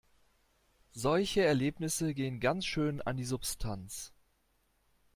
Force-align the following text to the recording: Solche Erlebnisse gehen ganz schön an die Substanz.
Solche 0.93 1.45
Erlebnisse 1.45 2.15
gehen 2.15 2.39
ganz 2.39 2.65
schön 2.65 3.01
an 3.03 3.17
die 3.17 3.23
Substanz. 3.23 4.11